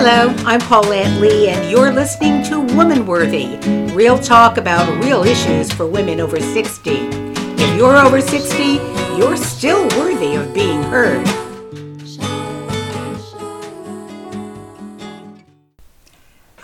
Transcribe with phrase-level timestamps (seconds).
[0.00, 3.56] Hello, I'm Paulette Lee, and you're listening to Woman Worthy,
[3.92, 6.90] real talk about real issues for women over 60.
[6.92, 8.62] If you're over 60,
[9.16, 11.26] you're still worthy of being heard.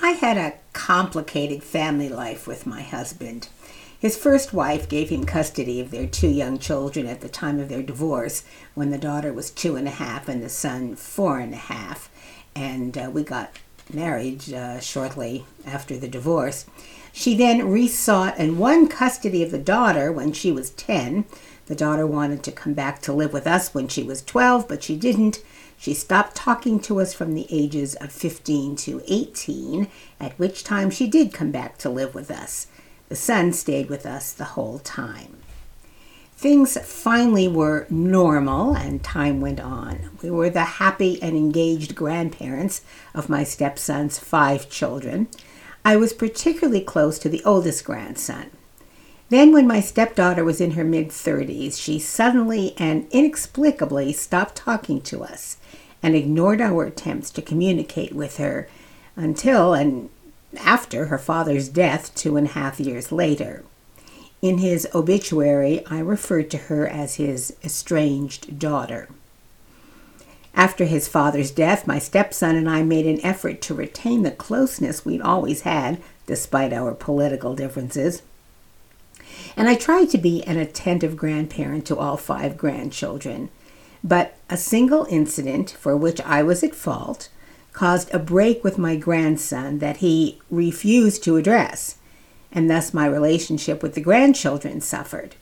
[0.00, 3.48] I had a complicated family life with my husband.
[3.98, 7.68] His first wife gave him custody of their two young children at the time of
[7.68, 8.44] their divorce,
[8.74, 12.08] when the daughter was two and a half and the son four and a half.
[12.54, 13.58] And uh, we got
[13.92, 16.66] married uh, shortly after the divorce.
[17.12, 21.24] She then resought and won custody of the daughter when she was 10.
[21.66, 24.82] The daughter wanted to come back to live with us when she was 12, but
[24.82, 25.42] she didn't.
[25.78, 29.88] She stopped talking to us from the ages of 15 to 18,
[30.20, 32.66] at which time she did come back to live with us.
[33.08, 35.36] The son stayed with us the whole time.
[36.44, 40.10] Things finally were normal and time went on.
[40.22, 42.82] We were the happy and engaged grandparents
[43.14, 45.28] of my stepson's five children.
[45.86, 48.50] I was particularly close to the oldest grandson.
[49.30, 55.00] Then, when my stepdaughter was in her mid 30s, she suddenly and inexplicably stopped talking
[55.00, 55.56] to us
[56.02, 58.68] and ignored our attempts to communicate with her
[59.16, 60.10] until, and
[60.58, 63.64] after her father's death two and a half years later.
[64.44, 69.08] In his obituary, I referred to her as his estranged daughter.
[70.54, 75.02] After his father's death, my stepson and I made an effort to retain the closeness
[75.02, 78.20] we'd always had, despite our political differences.
[79.56, 83.48] And I tried to be an attentive grandparent to all five grandchildren.
[84.04, 87.30] But a single incident for which I was at fault
[87.72, 91.96] caused a break with my grandson that he refused to address,
[92.54, 95.34] and thus my relationship with the grandchildren suffered,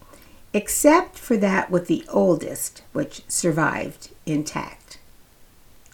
[0.52, 4.98] except for that with the oldest, which survived intact.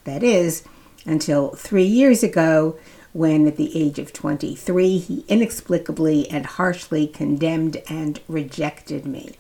[0.05, 0.63] That is,
[1.05, 2.79] until three years ago,
[3.13, 9.35] when at the age of 23 he inexplicably and harshly condemned and rejected me.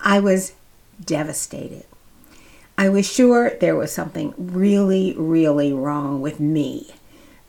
[0.00, 0.52] I was
[1.02, 1.86] devastated.
[2.76, 6.92] I was sure there was something really, really wrong with me.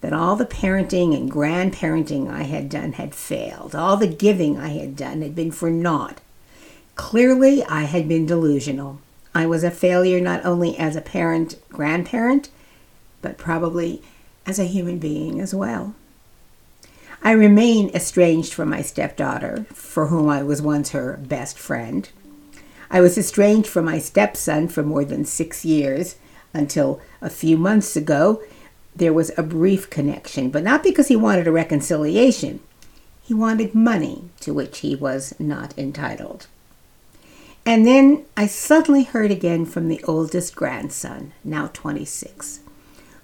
[0.06, 3.74] That all the parenting and grandparenting I had done had failed.
[3.74, 6.22] All the giving I had done had been for naught.
[6.94, 9.00] Clearly, I had been delusional.
[9.34, 12.50] I was a failure not only as a parent, grandparent,
[13.24, 14.04] but probably
[14.46, 15.96] as a human being as well.
[17.24, 22.08] I remain estranged from my stepdaughter, for whom I was once her best friend.
[22.92, 26.18] I was estranged from my stepson for more than six years
[26.54, 28.44] until a few months ago
[28.96, 32.62] there was a brief connection, but not because he wanted a reconciliation.
[33.22, 36.48] He wanted money to which he was not entitled.
[37.66, 42.60] And then I suddenly heard again from the oldest grandson, now 26,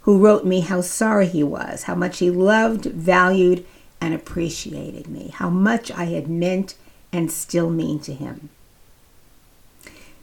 [0.02, 3.66] who wrote me how sorry he was, how much he loved, valued,
[4.02, 6.74] and appreciated me, how much I had meant
[7.14, 8.50] and still mean to him.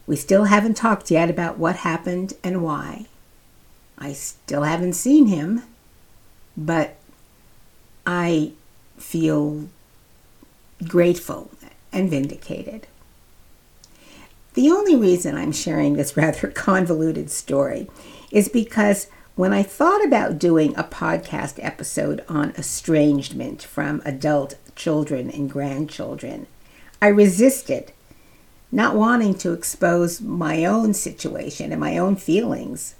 [0.06, 3.06] We still haven't talked yet about what happened and why.
[3.98, 5.62] I still haven't seen him,
[6.56, 6.96] but
[8.06, 8.52] I
[8.96, 9.68] feel
[10.86, 11.50] grateful
[11.92, 12.86] and vindicated.
[14.54, 17.88] The only reason I'm sharing this rather convoluted story
[18.30, 25.30] is because when I thought about doing a podcast episode on estrangement from adult children
[25.30, 26.48] and grandchildren,
[27.00, 27.92] I resisted
[28.70, 32.94] not wanting to expose my own situation and my own feelings.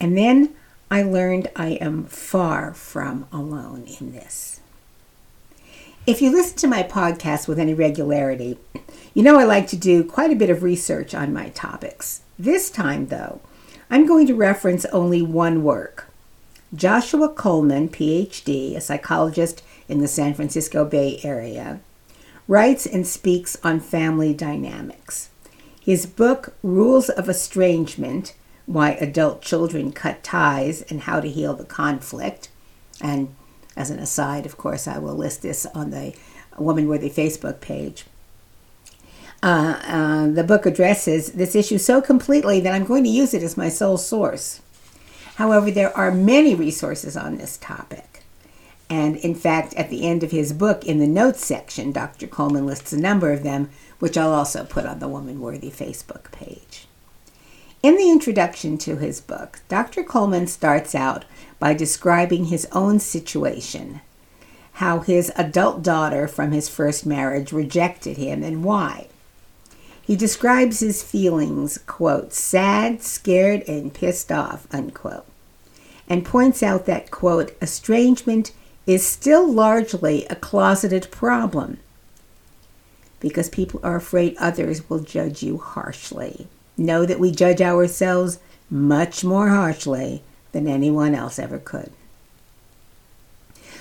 [0.00, 0.54] And then
[0.90, 4.60] I learned I am far from alone in this.
[6.06, 8.58] If you listen to my podcast with any regularity,
[9.12, 12.22] you know I like to do quite a bit of research on my topics.
[12.38, 13.40] This time, though,
[13.90, 16.08] I'm going to reference only one work.
[16.74, 21.80] Joshua Coleman, PhD, a psychologist in the San Francisco Bay Area,
[22.48, 25.28] writes and speaks on family dynamics.
[25.80, 28.34] His book, Rules of Estrangement
[28.66, 32.48] Why Adult Children Cut Ties and How to Heal the Conflict,
[33.00, 33.34] and
[33.76, 36.14] as an aside, of course, I will list this on the
[36.58, 38.04] Woman Worthy Facebook page.
[39.42, 43.42] Uh, uh, the book addresses this issue so completely that I'm going to use it
[43.42, 44.60] as my sole source.
[45.36, 48.22] However, there are many resources on this topic.
[48.90, 52.26] And in fact, at the end of his book, in the notes section, Dr.
[52.26, 53.70] Coleman lists a number of them,
[54.00, 56.86] which I'll also put on the Woman Worthy Facebook page.
[57.82, 60.02] In the introduction to his book, Dr.
[60.02, 61.24] Coleman starts out
[61.58, 64.02] by describing his own situation,
[64.74, 69.06] how his adult daughter from his first marriage rejected him and why.
[70.02, 75.24] He describes his feelings, quote, sad, scared, and pissed off, unquote.
[76.06, 78.52] and points out that, quote, estrangement
[78.84, 81.78] is still largely a closeted problem
[83.20, 86.48] because people are afraid others will judge you harshly.
[86.80, 88.38] Know that we judge ourselves
[88.70, 90.22] much more harshly
[90.52, 91.92] than anyone else ever could.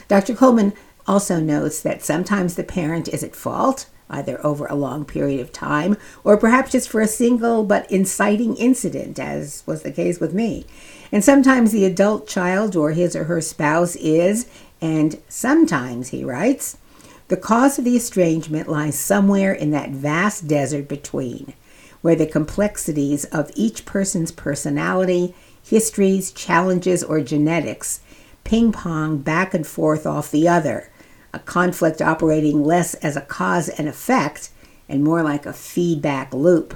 [0.10, 0.36] Dr.
[0.36, 0.74] Coleman
[1.08, 5.54] also notes that sometimes the parent is at fault, either over a long period of
[5.54, 10.34] time or perhaps just for a single but inciting incident, as was the case with
[10.34, 10.66] me.
[11.10, 14.46] And sometimes the adult child or his or her spouse is,
[14.82, 16.78] and sometimes, he writes,
[17.30, 21.54] the cause of the estrangement lies somewhere in that vast desert between,
[22.02, 28.00] where the complexities of each person's personality, histories, challenges, or genetics
[28.44, 30.90] ping pong back and forth off the other,
[31.34, 34.50] a conflict operating less as a cause and effect
[34.88, 36.76] and more like a feedback loop.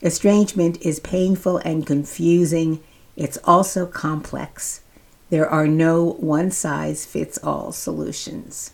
[0.00, 2.82] Estrangement is painful and confusing.
[3.16, 4.80] It's also complex.
[5.28, 8.72] There are no one size fits all solutions.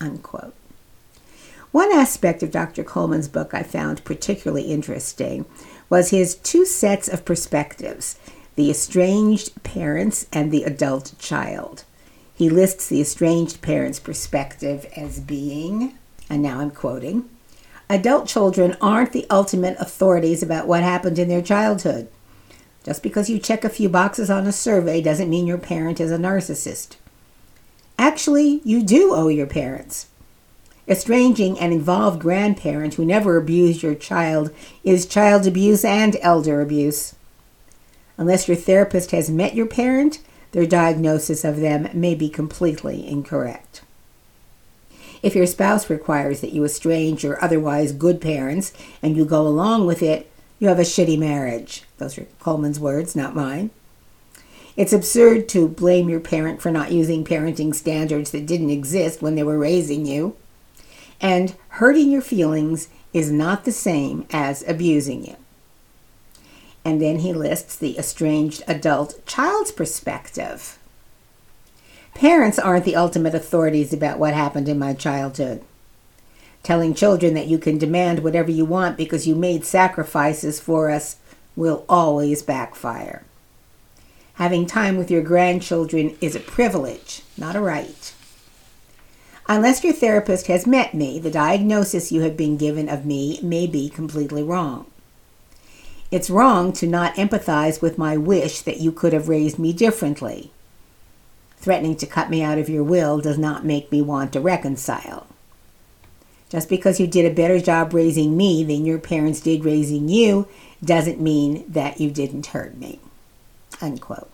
[0.00, 0.54] Unquote.
[1.72, 2.82] One aspect of Dr.
[2.82, 5.46] Coleman's book I found particularly interesting
[5.88, 8.18] was his two sets of perspectives
[8.56, 11.84] the estranged parents and the adult child.
[12.34, 15.96] He lists the estranged parent's perspective as being,
[16.28, 17.28] and now I'm quoting,
[17.88, 22.08] adult children aren't the ultimate authorities about what happened in their childhood.
[22.84, 26.10] Just because you check a few boxes on a survey doesn't mean your parent is
[26.10, 26.96] a narcissist.
[27.98, 30.09] Actually, you do owe your parents.
[30.90, 34.50] Estranging an involved grandparent who never abused your child
[34.82, 37.14] is child abuse and elder abuse.
[38.18, 40.18] Unless your therapist has met your parent,
[40.50, 43.82] their diagnosis of them may be completely incorrect.
[45.22, 49.86] If your spouse requires that you estrange your otherwise good parents and you go along
[49.86, 50.28] with it,
[50.58, 51.84] you have a shitty marriage.
[51.98, 53.70] Those are Coleman's words, not mine.
[54.76, 59.36] It's absurd to blame your parent for not using parenting standards that didn't exist when
[59.36, 60.34] they were raising you.
[61.20, 65.36] And hurting your feelings is not the same as abusing you.
[66.84, 70.78] And then he lists the estranged adult child's perspective.
[72.14, 75.62] Parents aren't the ultimate authorities about what happened in my childhood.
[76.62, 81.16] Telling children that you can demand whatever you want because you made sacrifices for us
[81.56, 83.24] will always backfire.
[84.34, 88.14] Having time with your grandchildren is a privilege, not a right.
[89.52, 93.66] Unless your therapist has met me, the diagnosis you have been given of me may
[93.66, 94.86] be completely wrong.
[96.12, 100.52] It's wrong to not empathize with my wish that you could have raised me differently.
[101.56, 105.26] Threatening to cut me out of your will does not make me want to reconcile.
[106.48, 110.46] Just because you did a better job raising me than your parents did raising you
[110.84, 113.00] doesn't mean that you didn't hurt me.
[113.80, 114.29] Unquote.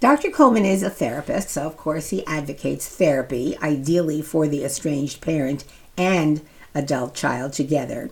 [0.00, 0.30] Dr.
[0.30, 5.64] Coleman is a therapist, so of course he advocates therapy, ideally for the estranged parent
[5.98, 6.40] and
[6.74, 8.10] adult child together.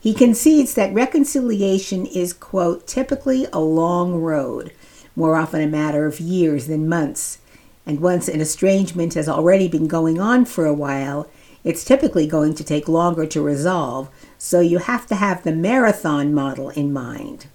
[0.00, 4.72] He concedes that reconciliation is, quote, typically a long road,
[5.14, 7.38] more often a matter of years than months.
[7.86, 11.28] And once an estrangement has already been going on for a while,
[11.62, 16.34] it's typically going to take longer to resolve, so you have to have the marathon
[16.34, 17.46] model in mind.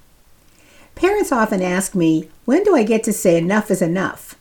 [0.99, 4.35] Parents often ask me, when do I get to say enough is enough?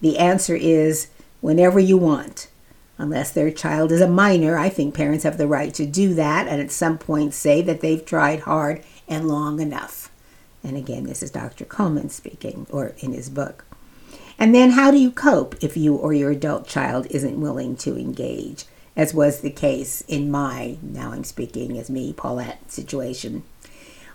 [0.00, 1.06] The answer is,
[1.40, 2.48] whenever you want.
[2.98, 6.48] Unless their child is a minor, I think parents have the right to do that
[6.48, 10.10] and at some point say that they've tried hard and long enough.
[10.64, 11.64] And again, this is Dr.
[11.64, 13.64] Coleman speaking, or in his book.
[14.40, 17.96] And then, how do you cope if you or your adult child isn't willing to
[17.96, 18.64] engage,
[18.96, 23.44] as was the case in my, now I'm speaking as me, Paulette situation?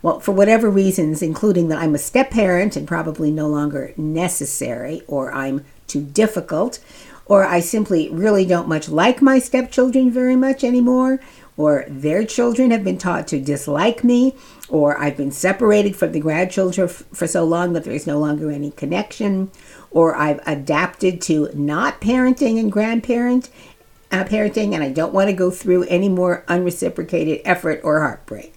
[0.02, 5.02] Well, for whatever reasons, including that I'm a step parent and probably no longer necessary,
[5.08, 6.80] or I'm too difficult,
[7.26, 11.20] or I simply really don't much like my stepchildren very much anymore,
[11.58, 14.36] or their children have been taught to dislike me,
[14.70, 18.52] or I've been separated from the grandchildren for so long that there is no longer
[18.52, 19.50] any connection,
[19.90, 23.50] or I've adapted to not parenting and grandparent
[24.12, 28.57] uh, parenting, and I don't want to go through any more unreciprocated effort or heartbreak.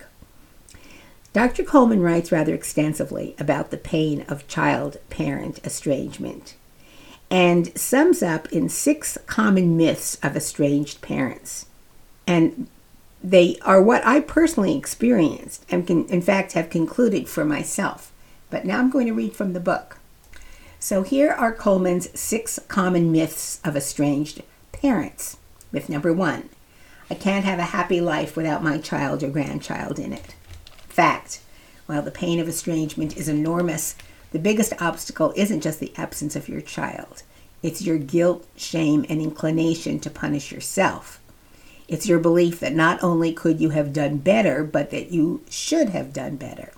[1.32, 1.62] Dr.
[1.62, 6.54] Coleman writes rather extensively about the pain of child parent estrangement
[7.30, 11.66] and sums up in six common myths of estranged parents.
[12.26, 12.66] And
[13.22, 18.12] they are what I personally experienced and can, in fact, have concluded for myself.
[18.50, 19.98] But now I'm going to read from the book.
[20.80, 25.36] So here are Coleman's six common myths of estranged parents.
[25.70, 26.48] Myth number one
[27.08, 30.34] I can't have a happy life without my child or grandchild in it.
[30.90, 31.40] Fact
[31.86, 33.96] While the pain of estrangement is enormous,
[34.32, 37.22] The biggest obstacle isn't just the absence of your child,
[37.62, 41.18] it's your guilt, shame, and inclination to punish yourself.
[41.88, 45.88] It's your belief that not only could you have done better, but that you should
[45.88, 46.72] have done better.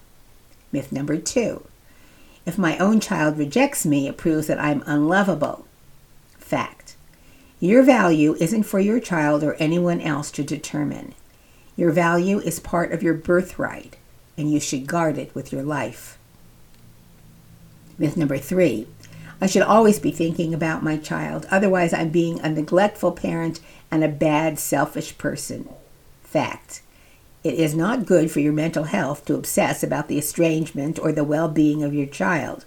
[0.72, 1.66] Myth number two
[2.44, 5.66] if my own child rejects me, it proves that I'm unlovable.
[6.38, 6.96] Fact.
[7.60, 11.14] Your value isn't for your child or anyone else to determine.
[11.76, 13.96] Your value is part of your birthright,
[14.42, 16.18] and you should guard it with your life.
[17.96, 18.88] Myth number three
[19.40, 24.02] I should always be thinking about my child, otherwise, I'm being a neglectful parent and
[24.02, 25.68] a bad, selfish person.
[26.22, 26.82] Fact.
[27.44, 31.24] It is not good for your mental health to obsess about the estrangement or the
[31.24, 32.64] well being of your child.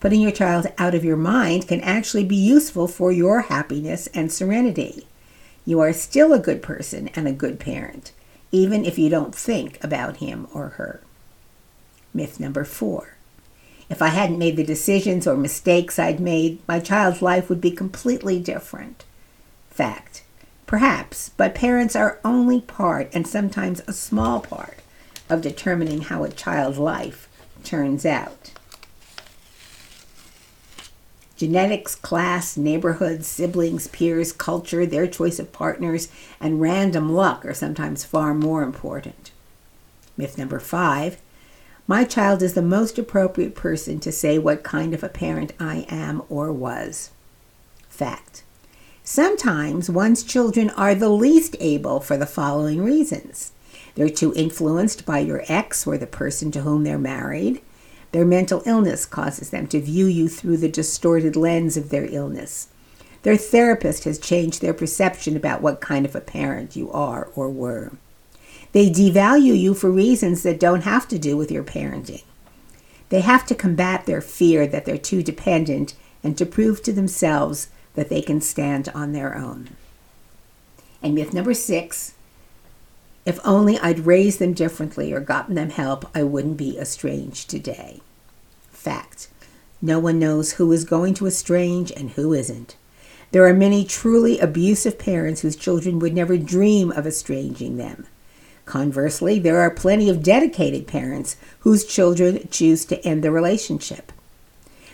[0.00, 4.30] Putting your child out of your mind can actually be useful for your happiness and
[4.30, 5.06] serenity.
[5.64, 8.12] You are still a good person and a good parent,
[8.52, 11.00] even if you don't think about him or her.
[12.12, 13.16] Myth number four.
[13.88, 17.72] If I hadn't made the decisions or mistakes I'd made, my child's life would be
[17.72, 19.04] completely different.
[19.70, 20.22] Fact.
[20.66, 24.78] Perhaps, but parents are only part, and sometimes a small part,
[25.28, 27.28] of determining how a child's life
[27.64, 28.52] turns out.
[31.40, 38.04] Genetics, class, neighborhood, siblings, peers, culture, their choice of partners, and random luck are sometimes
[38.04, 39.30] far more important.
[40.18, 41.16] Myth number five
[41.86, 45.86] my child is the most appropriate person to say what kind of a parent I
[45.88, 47.10] am or was.
[47.88, 48.42] Fact.
[49.02, 53.52] Sometimes one's children are the least able for the following reasons
[53.94, 57.62] they're too influenced by your ex or the person to whom they're married.
[58.12, 62.68] Their mental illness causes them to view you through the distorted lens of their illness.
[63.22, 67.48] Their therapist has changed their perception about what kind of a parent you are or
[67.50, 67.92] were.
[68.72, 72.22] They devalue you for reasons that don't have to do with your parenting.
[73.10, 77.68] They have to combat their fear that they're too dependent and to prove to themselves
[77.94, 79.70] that they can stand on their own.
[81.02, 82.14] And myth number six
[83.30, 88.00] if only I'd raised them differently or gotten them help, I wouldn't be estranged today.
[88.72, 89.28] Fact
[89.80, 92.74] no one knows who is going to estrange and who isn't.
[93.30, 98.08] There are many truly abusive parents whose children would never dream of estranging them.
[98.66, 104.10] Conversely, there are plenty of dedicated parents whose children choose to end the relationship.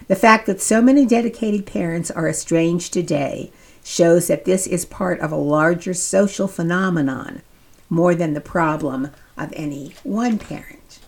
[0.09, 3.51] The fact that so many dedicated parents are estranged today
[3.83, 7.41] shows that this is part of a larger social phenomenon
[7.89, 10.99] more than the problem of any one parent.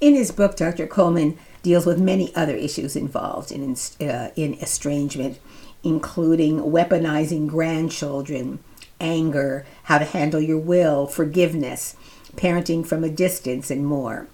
[0.00, 0.86] In his book, Dr.
[0.86, 5.38] Coleman deals with many other issues involved in, uh, in estrangement,
[5.84, 8.58] including weaponizing grandchildren,
[9.00, 11.96] anger, how to handle your will, forgiveness,
[12.36, 14.26] parenting from a distance, and more.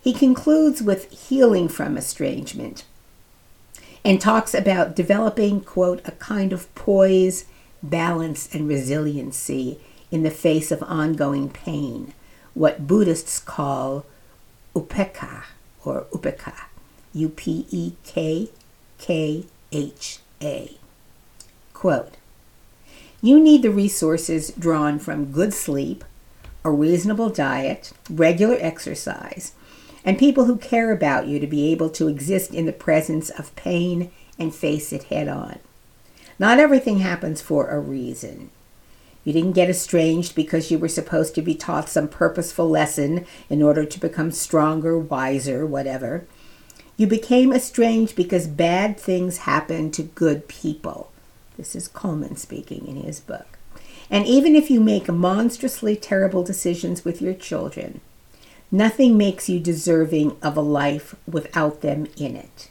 [0.00, 2.84] He concludes with healing from estrangement
[4.04, 7.44] and talks about developing, quote, a kind of poise,
[7.82, 12.14] balance, and resiliency in the face of ongoing pain,
[12.54, 14.04] what Buddhists call
[14.74, 15.44] upekkha
[15.84, 16.54] or upekha,
[17.14, 18.48] U P E K
[18.98, 20.76] K H A.
[21.72, 22.16] Quote
[23.20, 26.04] You need the resources drawn from good sleep,
[26.64, 29.52] a reasonable diet, regular exercise,
[30.04, 33.54] and people who care about you to be able to exist in the presence of
[33.56, 35.58] pain and face it head on.
[36.38, 38.50] Not everything happens for a reason.
[39.28, 43.62] You didn't get estranged because you were supposed to be taught some purposeful lesson in
[43.62, 46.26] order to become stronger, wiser, whatever.
[46.96, 51.12] You became estranged because bad things happen to good people.
[51.58, 53.58] This is Coleman speaking in his book.
[54.08, 58.00] And even if you make monstrously terrible decisions with your children,
[58.70, 62.68] Nothing makes you deserving of a life without them in it.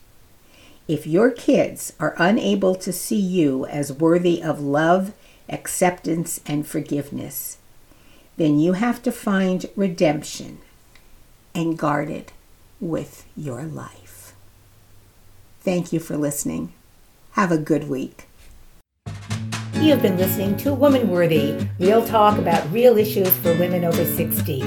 [0.88, 5.14] If your kids are unable to see you as worthy of love,
[5.50, 7.58] acceptance, and forgiveness,
[8.38, 10.60] then you have to find redemption
[11.56, 12.32] and guard it
[12.80, 14.34] with your life.
[15.62, 16.74] Thank you for listening.
[17.32, 18.26] Have a good week.
[19.74, 24.06] You have been listening to Woman Worthy, real talk about real issues for women over
[24.06, 24.60] 60.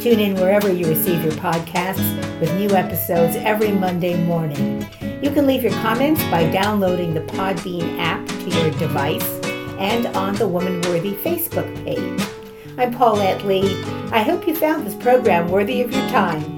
[0.00, 4.86] Tune in wherever you receive your podcasts with new episodes every Monday morning.
[5.22, 9.35] You can leave your comments by downloading the Podbean app to your device
[9.78, 12.28] and on the Woman Worthy Facebook page.
[12.78, 13.82] I'm Paulette Lee.
[14.10, 16.55] I hope you found this program worthy of your time.